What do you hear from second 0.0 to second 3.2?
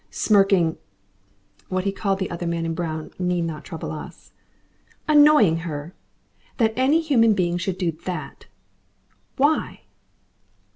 "Smirking" What he called the other man in brown